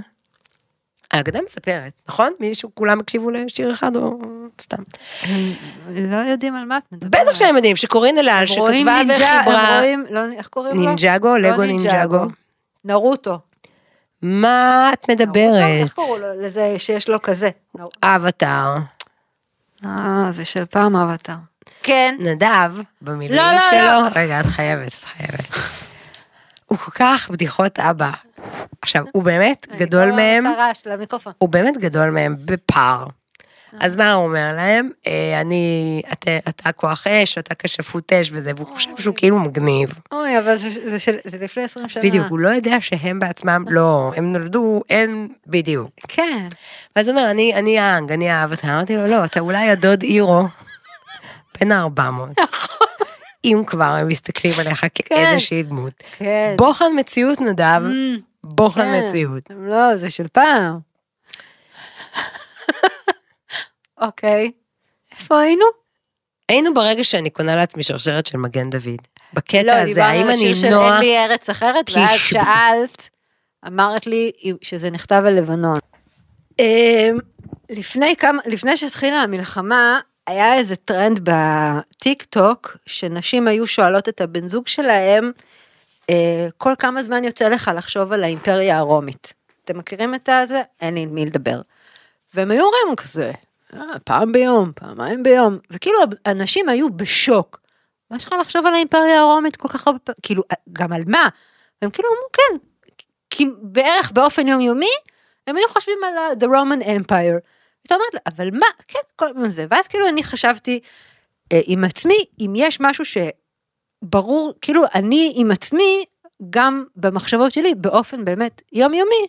[1.10, 2.32] האגדה מספרת, נכון?
[2.40, 4.18] מישהו, כולם הקשיבו לשיר אחד או
[4.60, 4.82] סתם?
[5.22, 5.32] הם
[5.88, 7.26] לא יודעים על מה את מדברת.
[7.26, 10.82] בטח שהם יודעים, שקורין רואים שכתבה נינג'ה, הם וחיברה רואים, לא, איך קוראים לו?
[10.82, 12.24] נינג'אגו, לא לגו נינג'אגו.
[12.84, 13.38] נרוטו.
[14.22, 15.82] מה את מדברת?
[15.82, 16.40] איך קראו לו?
[16.42, 17.50] לזה שיש לו כזה.
[18.02, 18.76] אבטאר.
[19.84, 21.34] אה, זה של פעם אבטר.
[21.82, 22.16] כן.
[22.18, 24.08] נדב, במילים לא, לא, שלו, לא.
[24.14, 25.56] רגע, את חייבת, את חייבת.
[26.68, 28.10] הוא כל כך בדיחות אבא.
[28.82, 30.44] עכשיו, הוא באמת גדול אני מהם.
[31.38, 33.04] הוא באמת גדול מהם בפער.
[33.80, 34.90] אז מה הוא אומר להם?
[35.06, 39.90] אה, אני, אתה- כוח אש, אתה כשפות אש וזה, והוא חושב שהוא כאילו מגניב.
[40.12, 40.68] אוי, אבל זה-
[41.40, 42.02] לפני 20 שנה.
[42.02, 45.90] בדיוק, הוא לא יודע שהם בעצמם, לא, הם נולדו, אין, בדיוק.
[46.08, 46.48] כן.
[46.96, 48.68] ואז הוא אומר, אני, האנג, אני האבטר.
[48.68, 50.44] אמרתי לו, לא, אתה אולי הדוד אירו,
[51.60, 52.42] בן ה-400.
[53.44, 55.92] אם כבר הם מסתכלים עליך כאיזושהי דמות.
[56.18, 56.54] כן.
[56.58, 59.04] בוחן מציאות נדב, Mm, בוחן כן.
[59.08, 59.42] מציאות.
[59.50, 60.78] לא, זה של פעם.
[64.00, 64.50] אוקיי.
[65.12, 65.64] איפה היינו?
[66.48, 68.98] היינו ברגע שאני קונה לעצמי שרשרת של מגן דוד.
[69.32, 72.10] בקטע לא, הזה, דיברנו האם על השיר אני של נועה, אין לי ארץ אחרת, ואז
[72.16, 72.44] תשמע.
[72.44, 73.08] שאלת,
[73.66, 74.30] אמרת לי
[74.62, 75.78] שזה נכתב על לבנון.
[76.58, 77.18] אמ,
[77.70, 84.48] לפני כמה, לפני שהתחילה המלחמה, היה איזה טרנד בטיק טוק, שנשים היו שואלות את הבן
[84.48, 85.32] זוג שלהם,
[86.10, 89.32] אה, כל כמה זמן יוצא לך לחשוב על האימפריה הרומית.
[89.64, 90.62] אתם מכירים את הזה?
[90.80, 91.60] אין לי מי לדבר.
[92.34, 93.32] והם היו אומרים כזה,
[93.74, 97.60] "אה, פעם ביום, פעמיים ביום, וכאילו אנשים היו בשוק.
[98.10, 100.16] מה יש לך לחשוב על האימפריה הרומית כל כך הרבה פעמים?
[100.22, 101.28] כאילו, גם על מה?
[101.82, 102.66] והם כאילו אמרו, כן,
[103.30, 104.90] כי בערך באופן יומיומי,
[105.46, 107.57] הם היו חושבים על ה- The Roman Empire.
[107.88, 109.66] ואתה אומרת אבל מה, כן, כל הזמן זה.
[109.70, 110.80] ואז כאילו אני חשבתי
[111.52, 116.04] אה, עם עצמי, אם יש משהו שברור, כאילו אני עם עצמי,
[116.50, 119.26] גם במחשבות שלי, באופן באמת יומיומי,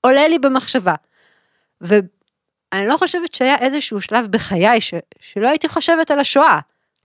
[0.00, 0.94] עולה לי במחשבה.
[1.80, 6.60] ואני לא חושבת שהיה איזשהו שלב בחיי ש, שלא הייתי חושבת על השואה,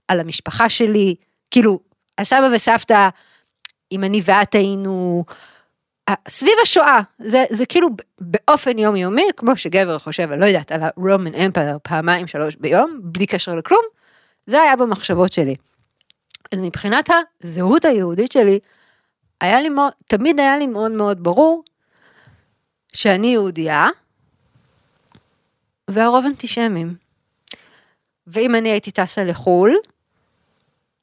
[0.08, 1.14] על המשפחה שלי,
[1.50, 1.80] כאילו,
[2.16, 3.08] על סבא וסבתא,
[3.92, 5.34] אם אני ואת היינו, אה,
[6.28, 7.88] סביב השואה, זה, זה כאילו
[8.20, 13.26] באופן יומיומי, כמו שגבר חושב, אני לא יודעת, על ה-Roman Empire פעמיים שלוש ביום, בלי
[13.26, 13.82] קשר לכלום,
[14.46, 15.54] זה היה במחשבות שלי.
[16.52, 17.10] אז מבחינת
[17.42, 18.58] הזהות היהודית שלי,
[19.40, 21.64] היה לי מאוד, תמיד היה לי מאוד מאוד ברור
[22.94, 23.88] שאני יהודייה,
[25.88, 26.94] והרוב אנטישמים.
[28.26, 29.76] ואם אני הייתי טסה לחו"ל,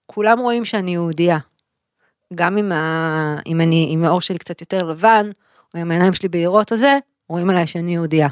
[0.06, 1.38] כולם רואים שאני יהודייה.
[2.36, 3.36] גם אם, ה...
[3.46, 5.30] אם אני, אם העור שלי קצת יותר לבן,
[5.76, 6.98] או אם העיניים שלי בהירות או זה,
[7.30, 8.28] רואים עליי שאני יהודייה.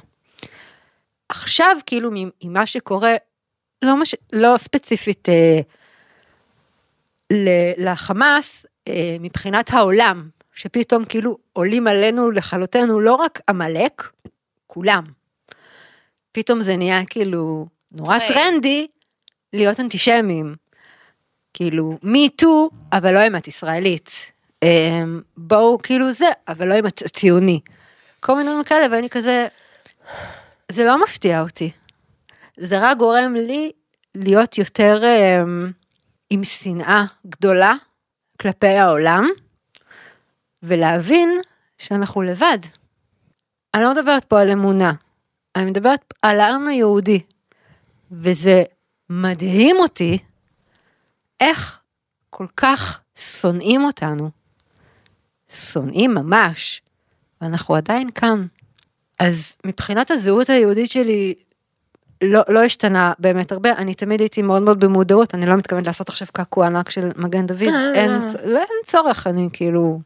[1.29, 3.15] עכשיו, כאילו, עם עם מה שקורה,
[3.81, 4.15] לא, מש...
[4.33, 5.59] לא ספציפית אה,
[7.33, 14.09] ל- לחמאס, אה, מבחינת העולם, שפתאום כאילו עולים עלינו לכלותנו לא רק עמלק,
[14.67, 15.03] כולם.
[16.31, 18.31] פתאום זה נהיה כאילו נורא טרנד.
[18.33, 18.87] טרנדי
[19.53, 20.55] להיות אנטישמים.
[21.57, 24.31] כאילו, me too, אבל לא אם את ישראלית.
[24.63, 27.59] אמ, בואו, כאילו זה, אבל לא אם את ציוני.
[28.19, 29.47] כל מיני דברים כאלה, ואני כזה,
[30.71, 31.71] זה לא מפתיע אותי.
[32.57, 33.71] זה רק גורם לי
[34.15, 35.71] להיות יותר אמ,
[36.29, 37.73] עם שנאה גדולה
[38.41, 39.29] כלפי העולם,
[40.63, 41.41] ולהבין
[41.77, 42.59] שאנחנו לבד.
[43.73, 44.93] אני לא מדברת פה על אמונה,
[45.55, 47.19] אני מדברת על העם היהודי.
[48.11, 48.63] וזה
[49.09, 50.17] מדהים אותי
[51.39, 51.79] איך
[52.29, 54.29] כל כך שונאים אותנו.
[55.53, 56.81] שונאים ממש,
[57.41, 58.45] ואנחנו עדיין כאן.
[59.19, 61.33] אז מבחינת הזהות היהודית שלי,
[62.23, 66.09] לא, לא השתנה באמת הרבה, אני תמיד הייתי מאוד מאוד במודעות, אני לא מתכוונת לעשות
[66.09, 68.21] עכשיו קעקוע ענק של מגן דוד, אה, אין, לא.
[68.21, 69.99] צ- לא, אין צורך, אני כאילו...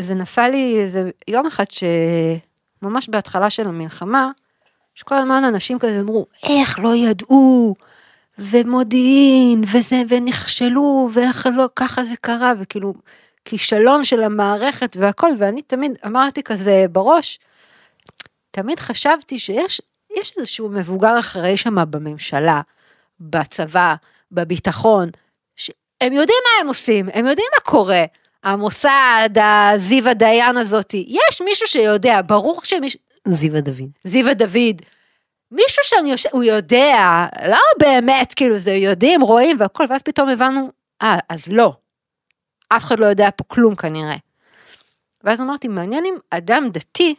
[0.00, 4.30] זה נפל לי איזה יום אחד שממש בהתחלה של המלחמה,
[4.94, 7.74] שכל הזמן אנשים כזה אמרו, איך לא ידעו,
[8.38, 12.94] ומודיעין, וזה, ונכשלו, ואיך לא, ככה זה קרה, וכאילו,
[13.44, 17.38] כישלון של המערכת והכל, ואני תמיד אמרתי כזה בראש,
[18.50, 19.80] תמיד חשבתי שיש
[20.16, 22.60] יש איזשהו מבוגר אחראי שם בממשלה,
[23.20, 23.94] בצבא,
[24.32, 25.08] בביטחון,
[25.56, 28.04] שהם יודעים מה הם עושים, הם יודעים מה קורה.
[28.44, 33.90] המוסד, הזיו הדיין הזאתי, יש מישהו שיודע, ברור שמישהו, זיווה דוד.
[34.04, 34.82] זיווה דוד,
[35.54, 40.70] מישהו שם יושב, הוא יודע, לא באמת, כאילו, זה יודעים, רואים והכל, ואז פתאום הבנו,
[41.02, 41.72] אה, אז לא.
[42.68, 44.16] אף אחד לא יודע פה כלום כנראה.
[45.24, 47.14] ואז אמרתי, מעניין אם אדם דתי,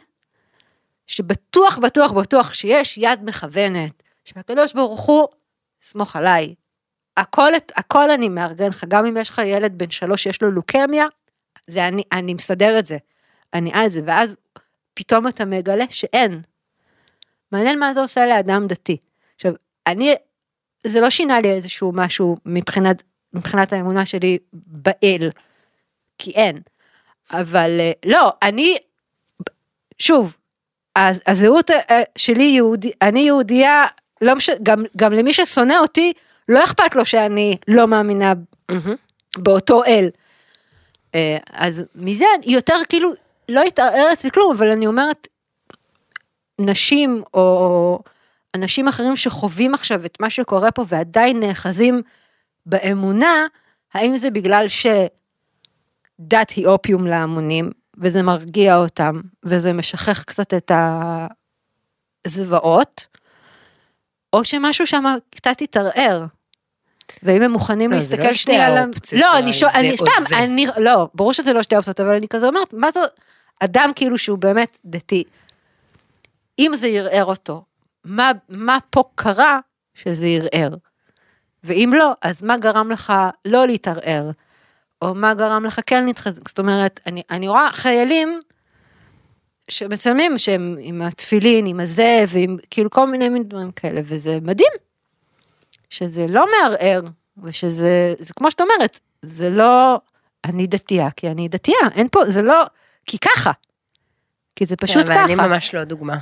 [1.06, 5.28] שבטוח, בטוח, בטוח שיש יד מכוונת, שהקדוש ברוך הוא,
[5.82, 6.54] סמוך עליי.
[7.16, 11.06] הכל, הכל אני מארגן לך, גם אם יש לך ילד בן שלוש שיש לו לוקמיה,
[11.66, 12.98] זה אני, אני מסדר את זה.
[13.54, 14.36] אני על זה, ואז
[14.94, 16.42] פתאום אתה מגלה שאין.
[17.52, 18.96] מעניין מה זה עושה לאדם דתי.
[19.34, 19.52] עכשיו,
[19.86, 20.14] אני,
[20.84, 25.30] זה לא שינה לי איזשהו משהו מבחינת, מבחינת האמונה שלי באל,
[26.18, 26.60] כי אין.
[27.32, 28.76] אבל אה, לא, אני,
[29.98, 30.36] שוב,
[30.98, 33.86] הז- הזהות אה, שלי יהודי, אני יהודייה,
[34.20, 34.50] לא מש...
[34.62, 36.12] גם, גם למי ששונא אותי,
[36.48, 38.32] לא אכפת לו שאני לא מאמינה
[39.38, 40.08] באותו אל.
[41.14, 43.10] אה, אז מזה יותר כאילו,
[43.48, 45.28] לא התערער אצלי כלום, אבל אני אומרת,
[46.60, 47.98] נשים או
[48.54, 52.02] אנשים אחרים שחווים עכשיו את מה שקורה פה ועדיין נאחזים
[52.66, 53.46] באמונה,
[53.94, 60.72] האם זה בגלל שדת היא אופיום להמונים, וזה מרגיע אותם, וזה משכך קצת את
[62.24, 63.06] הזוועות,
[64.32, 66.26] או שמשהו שם קצת התערער.
[67.22, 68.76] ואם הם מוכנים לא, להסתכל לא שנייה על...
[68.76, 70.38] האופציות, לא, אולי אני שואל, אני סתם, זה.
[70.38, 73.00] אני, לא, ברור שזה לא שתי אופציות, אבל אני כזה אומרת, מה זה,
[73.60, 75.24] אדם כאילו שהוא באמת דתי,
[76.58, 77.64] אם זה ערער אותו,
[78.04, 79.58] מה, מה פה קרה
[79.94, 80.74] שזה ערער?
[81.64, 83.12] ואם לא, אז מה גרם לך
[83.44, 84.30] לא להתערער?
[85.02, 86.48] או מה גרם לך כן להתחזק?
[86.48, 88.40] זאת אומרת, אני, אני רואה חיילים
[89.70, 94.72] שמצלמים שהם עם התפילין, עם הזה, ועם כאילו כל מיני מין דברים כאלה, וזה מדהים.
[95.90, 97.00] שזה לא מערער,
[97.42, 100.00] ושזה, זה כמו שאת אומרת, זה לא,
[100.44, 102.64] אני דתייה, כי אני דתייה, אין פה, זה לא,
[103.06, 103.52] כי ככה.
[104.56, 105.24] כי זה פשוט כן, ככה.
[105.24, 106.18] אבל אני ממש לא דוגמה.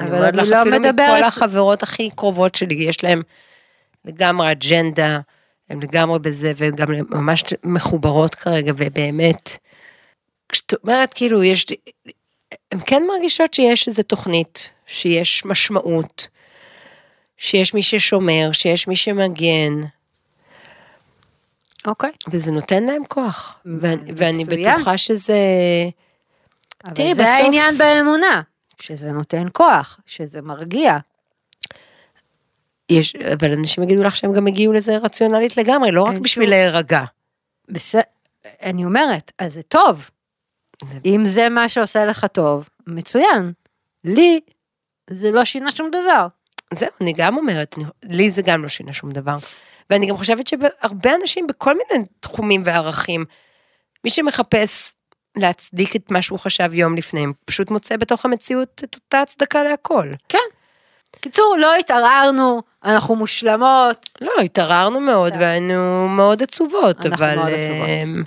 [0.00, 3.22] אני אבל אני לך, לא אפילו מדברת- מכל החברות הכי קרובות שלי, יש להם
[4.04, 5.20] לגמרי אג'נדה,
[5.70, 9.56] הם לגמרי בזה, והן גם ממש מחוברות כרגע, ובאמת,
[10.48, 11.66] כשאת אומרת, כאילו, יש,
[12.72, 16.28] הן כן מרגישות שיש איזו תוכנית, שיש משמעות,
[17.38, 19.72] שיש מי ששומר, שיש מי שמגן,
[21.86, 22.10] אוקיי.
[22.30, 23.60] וזה נותן להם כוח.
[23.80, 24.44] ואני, ואני.
[24.44, 25.38] בטוחה שזה...
[26.84, 28.42] אבל תראי, זה בסוף- העניין באמונה,
[28.80, 30.96] שזה נותן כוח, שזה מרגיע.
[32.90, 36.50] יש, אבל אנשים יגידו לך שהם גם הגיעו לזה רציונלית לגמרי, לא רק בשביל שום-
[36.50, 37.04] להירגע.
[37.68, 38.02] בסדר,
[38.62, 40.10] אני אומרת, אז זה טוב.
[40.84, 43.52] זה- אם זה מה שעושה לך טוב, מצוין.
[44.04, 44.40] לי,
[45.10, 46.26] זה לא שינה שום דבר.
[46.74, 49.36] זהו, אני גם אומרת, אני, לי זה גם לא שינה שום דבר.
[49.90, 53.24] ואני גם חושבת שהרבה אנשים בכל מיני תחומים וערכים,
[54.04, 54.92] מי שמחפש
[55.36, 60.12] להצדיק את מה שהוא חשב יום לפני, פשוט מוצא בתוך המציאות את אותה הצדקה להכל.
[61.20, 64.08] קיצור, לא התערערנו, אנחנו מושלמות.
[64.20, 65.40] לא, התערערנו מאוד כן.
[65.40, 67.36] והיינו מאוד עצובות, אנחנו אבל...
[67.36, 67.88] מאוד עצובות.
[67.88, 68.22] אמ,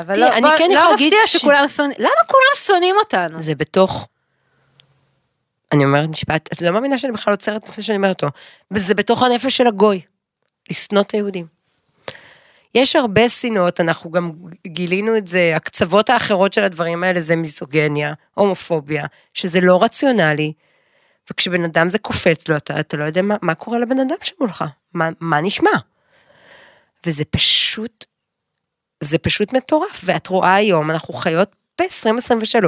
[0.00, 3.40] אבל לא, אני כן לא יכולה להגיד מפתיע ש- שכולם שונאים, למה כולם שונאים אותנו?
[3.40, 4.08] זה בתוך...
[5.72, 8.36] אני אומרת משפט, את לא מאמינה שאני בכלל עוצרת לפני שאני אומרת אותו.
[8.70, 10.00] וזה בתוך הנפש של הגוי,
[10.70, 11.61] לשנוא את היהודים.
[12.74, 14.32] יש הרבה שנאות, אנחנו גם
[14.66, 20.52] גילינו את זה, הקצוות האחרות של הדברים האלה זה מיזוגניה, הומופוביה, שזה לא רציונלי,
[21.30, 24.64] וכשבן אדם זה קופץ לו, אתה, אתה לא יודע מה, מה קורה לבן אדם שמולך,
[24.94, 25.70] מה, מה נשמע.
[27.06, 28.04] וזה פשוט,
[29.00, 32.66] זה פשוט מטורף, ואת רואה היום, אנחנו חיות ב-2023,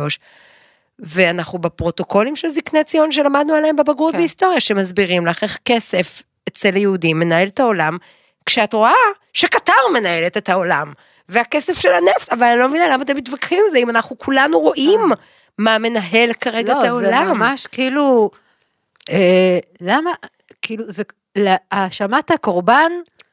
[0.99, 4.19] ואנחנו בפרוטוקולים של זקני ציון שלמדנו עליהם בבגרות כן.
[4.19, 7.99] בהיסטוריה, שמסבירים לך איך כסף אצל היהודים מנהל את העולם,
[8.47, 8.93] כשאת רואה
[9.33, 10.93] שקטר מנהלת את העולם,
[11.29, 14.61] והכסף של הנפט, אבל אני לא מבינה למה אתם מתווכחים עם זה, אם אנחנו כולנו
[14.61, 15.01] רואים
[15.59, 17.29] מה מנהל כרגע את לא, זה העולם.
[17.29, 18.31] ממש כאילו,
[19.11, 20.11] אה, למה,
[20.63, 21.03] כאילו, זה,
[21.73, 22.93] האשמת הקורבן,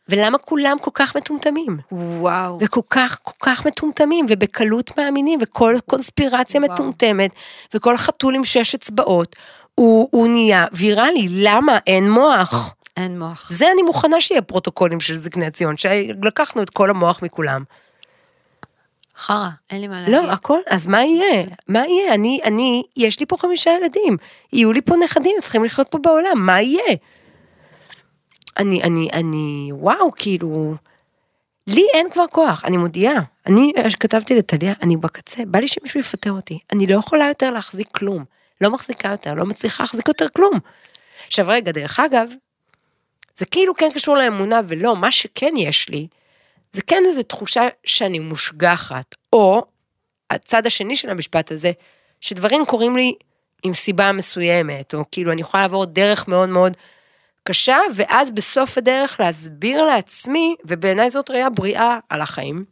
[0.09, 1.77] ולמה כולם כל כך מטומטמים?
[1.91, 2.57] וואו.
[2.61, 6.73] וכל כך, כל כך מטומטמים, ובקלות מאמינים, וכל קונספירציה וואו.
[6.73, 7.31] מטומטמת,
[7.73, 9.35] וכל חתול עם שש אצבעות,
[9.75, 12.75] הוא, הוא נהיה ויראלי, למה אין מוח?
[12.97, 13.49] אין מוח.
[13.51, 17.63] זה אני מוכנה שיהיה פרוטוקולים של זקני ציון, שלקחנו את כל המוח מכולם.
[19.15, 20.15] חרא, אין לי מה להגיד.
[20.15, 21.43] לא, הכל, אז מה יהיה?
[21.67, 22.13] מה יהיה?
[22.13, 24.17] אני, אני, יש לי פה חמישה ילדים,
[24.53, 26.95] יהיו לי פה נכדים, הם צריכים לחיות פה בעולם, מה יהיה?
[28.57, 30.75] אני, אני, אני, וואו, כאילו,
[31.67, 33.21] לי אין כבר כוח, אני מודיעה.
[33.47, 36.59] אני כתבתי לטליה, אני בקצה, בא לי שמישהו יפטר אותי.
[36.71, 38.25] אני לא יכולה יותר להחזיק כלום.
[38.61, 40.59] לא מחזיקה יותר, לא מצליחה להחזיק יותר כלום.
[41.27, 42.29] עכשיו רגע, דרך אגב,
[43.41, 46.07] זה כאילו כן קשור לאמונה ולא, מה שכן יש לי,
[46.73, 49.65] זה כן איזו תחושה שאני מושגחת, או
[50.29, 51.71] הצד השני של המשפט הזה,
[52.21, 53.13] שדברים קורים לי
[53.63, 56.77] עם סיבה מסוימת, או כאילו אני יכולה לעבור דרך מאוד מאוד
[57.43, 62.65] קשה, ואז בסוף הדרך להסביר לעצמי, ובעיניי זאת ראייה בריאה על החיים,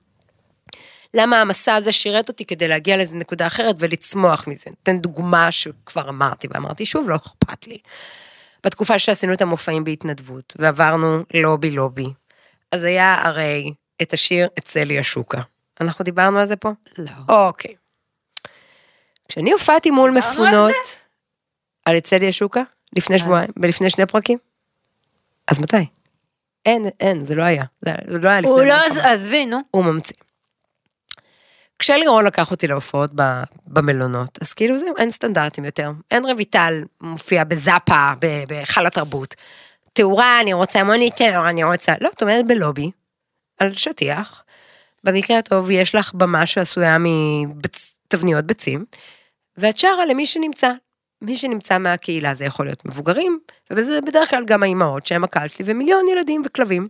[1.13, 4.71] למה המסע הזה שירת אותי כדי להגיע לאיזו נקודה אחרת ולצמוח מזה.
[4.83, 7.77] אתן דוגמה שכבר אמרתי, ואמרתי שוב, לא אכפת לי.
[8.65, 12.05] בתקופה שעשינו את המופעים בהתנדבות, ועברנו לובי לובי,
[12.71, 15.41] אז היה הרי את השיר אצל ישוקה.
[15.81, 16.71] אנחנו דיברנו על זה פה?
[16.97, 17.11] לא.
[17.47, 17.75] אוקיי.
[19.29, 20.75] כשאני הופעתי מול מפונות,
[21.85, 22.61] על אצל ישוקה,
[22.95, 24.37] לפני על- שבועיים, ולפני שני פרקים,
[25.47, 25.77] אז מתי?
[26.65, 27.63] אין, אין, זה לא היה.
[27.81, 28.73] זה לא היה לפני הוא לא.
[29.03, 29.57] עזבי, נו.
[29.71, 30.15] הוא ממציא.
[31.79, 33.11] כשלירון לקח אותי להופעות
[33.67, 35.91] במלונות, אז כאילו זהו, אין סטנדרטים יותר.
[36.11, 38.11] אין רויטל מופיע בזאפה,
[38.47, 39.35] בהיכל התרבות.
[39.93, 41.93] תאורה, אני רוצה מוניטר, אני רוצה...
[42.01, 42.91] לא, את אומרת בלובי,
[43.59, 44.43] על שטיח.
[45.03, 48.85] במקרה הטוב יש לך במה שעשויה מתבניות ביצים,
[49.57, 50.71] ואת שרה למי שנמצא.
[51.21, 53.39] מי שנמצא מהקהילה זה יכול להיות מבוגרים,
[53.71, 56.87] וזה בדרך כלל גם האימהות שהם הקהל שלי, ומיליון ילדים וכלבים.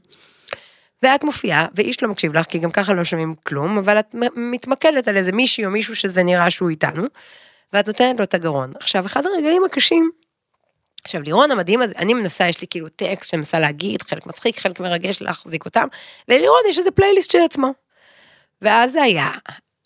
[1.03, 5.07] ואת מופיעה, ואיש לא מקשיב לך, כי גם ככה לא שומעים כלום, אבל את מתמקדת
[5.07, 7.03] על איזה מישהי או מישהו שזה נראה שהוא איתנו,
[7.73, 8.71] ואת נותנת לו את הגרון.
[8.79, 10.11] עכשיו, אחד הרגעים הקשים,
[11.03, 14.59] עכשיו, לירון המדהים הזה, אני מנסה, יש לי כאילו טקסט שאני מנסה להגיד, חלק מצחיק,
[14.59, 15.87] חלק מרגש להחזיק אותם,
[16.27, 17.73] וללירון יש איזה פלייליסט של עצמו.
[18.61, 19.29] ואז זה היה,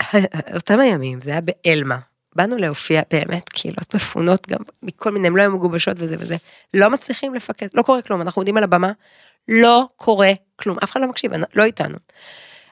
[0.56, 1.98] אותם הימים, זה היה באלמה.
[2.36, 6.36] באנו להופיע באמת קהילות מפונות גם מכל מיני, הם לא היו מגובשות וזה וזה.
[6.74, 8.92] לא מצליחים לפקד, לא קורה כלום, אנחנו עומדים על הבמה,
[9.48, 11.98] לא קורה כלום, אף אחד לא מקשיב, לא איתנו.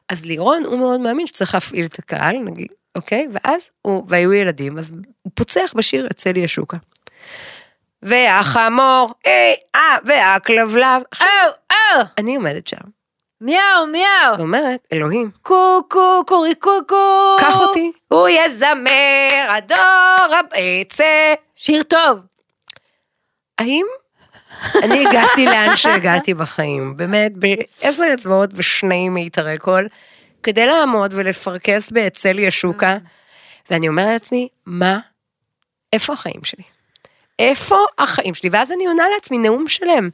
[0.09, 3.27] אז לירון, הוא מאוד מאמין שצריך להפעיל את הקהל, נגיד, אוקיי?
[3.31, 6.77] ואז הוא, והיו ילדים, אז הוא פוצח בשיר אצל ישוקה.
[8.01, 11.01] והחמור, אה, אה, והכלבלב.
[11.11, 11.27] עכשיו,
[11.71, 12.77] או, או, אני עומדת שם,
[13.41, 14.37] מיהו, מיהו.
[14.37, 17.35] ואומרת, אלוהים, קוקו, קורי קוקו.
[17.39, 21.33] קח אותי, הוא יזמר, הדור הבצע.
[21.55, 22.19] שיר טוב.
[23.59, 23.85] האם
[24.83, 29.87] אני הגעתי לאן שהגעתי בחיים, באמת, בעשר אצבעות ושני מיתרי קול,
[30.43, 32.97] כדי לעמוד ולפרכס באצל ישוקה,
[33.69, 34.99] ואני אומרת לעצמי, מה,
[35.93, 36.63] איפה החיים שלי?
[37.39, 38.49] איפה החיים שלי?
[38.51, 40.09] ואז אני עונה לעצמי נאום שלם.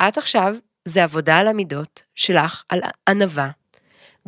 [0.00, 3.48] את עכשיו, זה עבודה על המידות שלך, על ענווה.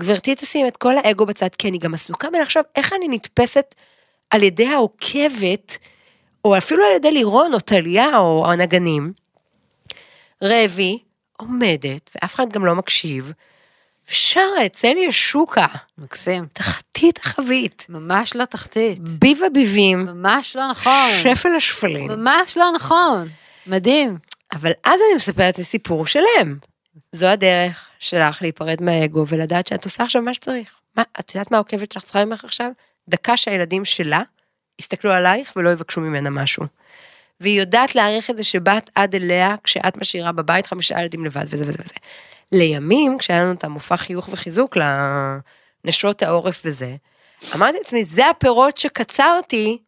[0.00, 3.74] גברתי תשים את כל האגו בצד, כי אני גם עסוקה בלחשוב איך אני נתפסת
[4.30, 5.78] על ידי העוקבת,
[6.48, 9.12] או אפילו על ידי לירון או טליה או הנגנים.
[10.42, 10.98] רבי
[11.36, 13.32] עומדת, ואף אחד גם לא מקשיב,
[14.10, 15.66] ושרה אצל ישוקה,
[15.98, 16.46] מקסים.
[16.52, 19.00] תחתית החבית, ממש לא תחתית.
[19.00, 21.10] ביב הביבים, ממש לא נכון.
[21.22, 22.08] שפל השפלים.
[22.08, 23.28] ממש לא נכון.
[23.66, 24.18] מדהים.
[24.52, 26.58] אבל אז אני מספרת מסיפור שלם.
[27.12, 30.74] זו הדרך שלך להיפרד מהאגו ולדעת שאת עושה עכשיו מה שצריך.
[30.96, 32.70] מה, את יודעת מה העוקבת שלך צריכה ממך עכשיו?
[33.08, 34.22] דקה שהילדים שלה
[34.78, 36.64] יסתכלו עלייך ולא יבקשו ממנה משהו.
[37.40, 41.64] והיא יודעת להעריך את זה שבאת עד אליה כשאת משאירה בבית חמישה ילדים לבד וזה
[41.64, 41.94] וזה וזה.
[42.52, 44.76] לימים, כשהיה לנו את המופע חיוך וחיזוק
[45.84, 46.96] לנשות העורף וזה,
[47.54, 49.78] אמרתי לעצמי, זה הפירות שקצרתי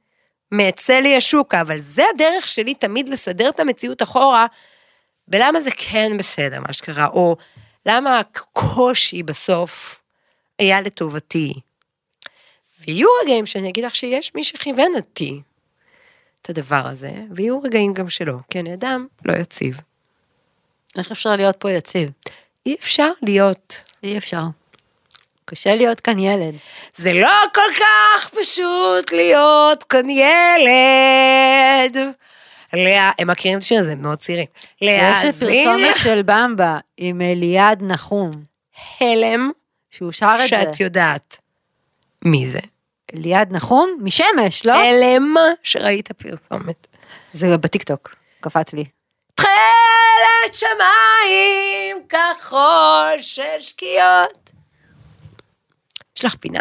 [0.53, 4.47] מאצל ישוקה, אבל זה הדרך שלי תמיד לסדר את המציאות אחורה,
[5.29, 7.37] ולמה זה כן בסדר, מה שקרה, או
[7.87, 10.01] למה הקושי בסוף
[10.59, 11.53] היה לטובתי.
[12.87, 15.41] ויהיו רגעים שאני אגיד לך שיש מי שכיוון אותי
[16.43, 19.81] את הדבר הזה, ויהיו רגעים גם שלא, כי אני אדם לא יציב.
[20.99, 22.11] איך אפשר להיות פה יציב?
[22.67, 23.81] אי אפשר להיות.
[24.03, 24.43] אי אפשר.
[25.45, 26.55] קשה להיות כאן ילד.
[26.95, 31.97] זה לא כל כך פשוט להיות כאן ילד.
[32.73, 34.47] לאה, הם מכירים את השיר הזה, הם מאוד צעירים.
[34.81, 38.31] יש את להאזין פרסומת של במבה עם אליעד נחום,
[39.01, 39.51] להלם
[39.91, 40.49] שהוא שר את זה.
[40.49, 41.39] שאת יודעת
[42.25, 42.59] מי זה.
[43.17, 43.97] אליעד נחום?
[44.03, 44.73] משמש, לא?
[44.73, 46.87] הלם שראית פרסומת.
[47.33, 48.85] זה בטיקטוק, קפץ לי.
[49.35, 54.51] תכלת שמיים כחול של שקיעות.
[56.19, 56.61] יש לך פינה?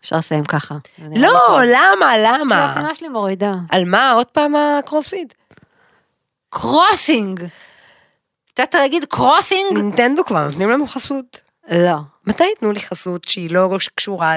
[0.00, 0.74] אפשר לסיים ככה.
[0.98, 1.58] לא, טוב.
[1.60, 2.72] למה, כי למה?
[2.72, 3.52] הפינה שלי מורידה.
[3.70, 4.12] על מה?
[4.12, 5.34] עוד פעם הקרוספיד?
[6.50, 7.44] קרוסינג!
[8.48, 9.78] קצת להגיד קרוסינג?
[9.78, 11.40] נינטנדו כבר נותנים לנו חסות.
[11.70, 11.96] לא.
[12.26, 14.36] מתי ייתנו לי חסות שהיא לא קשורה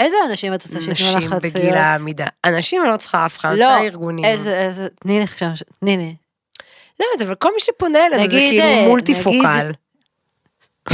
[0.00, 1.42] איזה אנשים את רוצה שייתנו לך חסויות?
[1.42, 2.26] בגיל העמידה?
[2.44, 4.24] אנשים אני לא צריכה אף אחד, לא, ארגונים.
[4.24, 5.48] איזה, איזה, תני לי עכשיו,
[5.80, 6.14] תני לי.
[7.00, 9.70] לא יודעת, אבל כל מי שפונה אלינו זה כאילו אה, מולטיפוקל.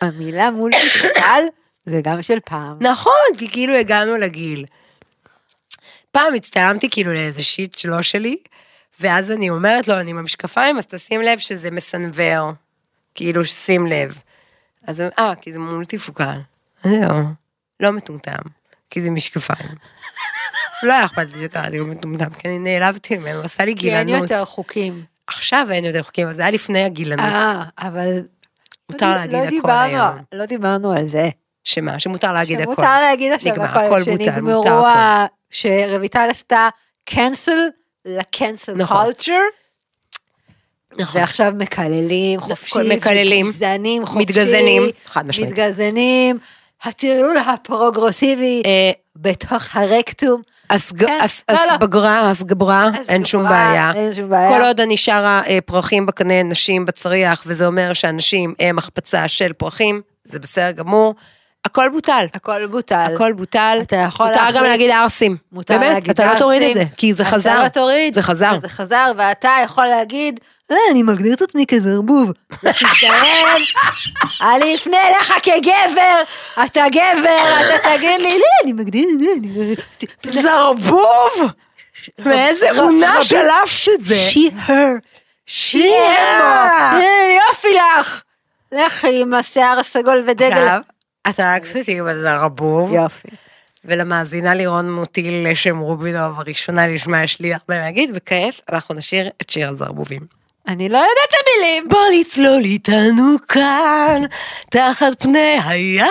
[0.00, 1.42] המילה מולטיפוקל
[1.86, 2.76] זה גם של פעם.
[2.80, 4.64] נכון, כי כאילו הגענו לגיל.
[6.10, 8.36] פעם הצטלמתי כאילו לאיזה שיט שלו שלי,
[9.00, 12.50] ואז אני אומרת לו, אני עם המשקפיים, אז תשים לב שזה מסנוור.
[13.16, 14.18] כאילו, שים לב.
[14.86, 16.38] אז הוא, אה, כי זה מולטיפוקל.
[16.84, 17.18] זהו,
[17.80, 18.42] לא מטומטם,
[18.90, 19.68] כי זה משקפיים.
[20.82, 24.06] לא היה אכפת לי שקראתי לו מטומטם, כי אני נעלבתי ממנו, עשה לי כי אין
[24.06, 24.30] גילנות.
[24.30, 25.04] יותר חוקים.
[25.26, 27.20] עכשיו אין יותר חוקים, אבל זה היה לפני הגילנות.
[27.26, 28.22] אה, אבל...
[28.92, 30.10] מותר להגיד לא הכל היום.
[30.34, 31.28] לא דיברנו על זה.
[31.64, 32.00] שמה?
[32.00, 32.72] שמותר להגיד הכל.
[32.74, 34.86] שמותר להגיד עכשיו נגמר, הכל, שנגמרו.
[34.86, 36.68] ה- שרויטל עשתה
[37.10, 37.50] cancel
[38.04, 39.06] ל-cancel נכון.
[39.06, 39.32] culture,
[41.00, 41.20] נכון.
[41.20, 45.50] ועכשיו מקללים חופשי, מקללים, מתגזנים חופשי, מתגזנים, חד משמעית.
[45.50, 46.38] מתגזנים,
[46.84, 51.18] הטרלול הפרוגרסיבי אה, בתוך הרקטום, הסג- כן,
[51.50, 51.60] לא, לא.
[51.72, 53.92] הסבגרה, הסגברה, אין שום בעיה.
[53.94, 54.50] אין שום בעיה.
[54.58, 59.52] כל עוד אני שרה אה, פרחים בקנה נשים בצריח, וזה אומר שאנשים הם החפצה של
[59.52, 61.14] פרחים, זה בסדר גמור.
[61.66, 62.26] הכל בוטל.
[62.34, 63.12] הכל בוטל.
[63.14, 63.78] הכל בוטל.
[63.82, 65.36] אתה יכול מותר גם להחליט- להגיד ערסים.
[65.52, 66.94] מותר באמת, להגיד אתה לא תוריד את זה, ערסים.
[66.96, 67.52] כי זה חזר.
[67.54, 68.14] אתה לא תוריד.
[68.14, 68.52] זה חזר.
[68.62, 70.40] זה חזר, ואתה יכול להגיד,
[70.70, 72.30] אה, אני מגדיר את עצמי כזרבוב.
[72.62, 73.60] תזדהן,
[74.42, 76.22] אני אפנה אליך כגבר,
[76.64, 79.06] אתה גבר, אתה תגיד לי, לא, אני מגדיר,
[80.24, 80.40] לא.
[80.42, 81.50] זרבוב!
[82.26, 84.28] מאיזה עונה שלפת את זה?
[84.32, 85.00] she her.
[85.48, 86.98] she אה,
[87.48, 88.22] יופי לך.
[88.72, 90.66] לכי עם השיער הסגול ודגל.
[91.30, 93.28] אתה עשיתי עם הזרבוב, יופי.
[93.84, 99.50] ולמאזינה לירון מוטיל לשם רובינוב הראשונה לשמה יש לי הרבה להגיד, וכעת אנחנו נשאיר את
[99.50, 100.20] שיר הזרבובים.
[100.68, 101.88] אני לא יודעת את המילים.
[101.88, 104.22] בוא נצלול איתנו כאן,
[104.70, 106.06] תחת פני הים,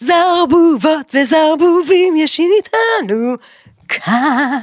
[0.00, 3.34] זרבובות וזרבובים ישין איתנו
[3.88, 4.58] כאן.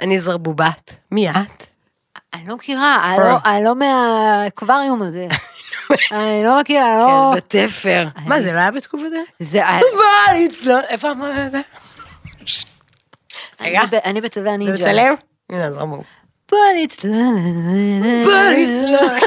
[0.00, 1.66] אני זרבובת, מי את?
[2.34, 5.26] אני לא מכירה, אני לא- אני לא מהאקווריום הזה.
[6.12, 7.30] אני לא מכירה, לא...
[7.32, 8.06] כן, בתפר.
[8.26, 9.06] מה, זה לא היה בתקופתך?
[9.40, 9.60] זה...
[10.44, 11.48] נצלול, איפה מה?
[13.60, 14.72] רגע, אני ב- אני בצבע זה נינג'ה.
[14.72, 15.14] מצלם?
[15.50, 16.04] הנה הזרבוב.
[16.50, 17.14] בוא נצלול.
[18.24, 19.18] בוא נצלול.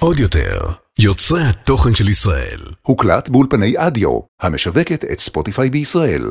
[0.00, 0.60] עוד יותר,
[0.98, 2.60] יוצרי התוכן של ישראל.
[2.82, 6.22] הוקלט באולפני אדיו, המשווקת את ספוטיפיי בישראל.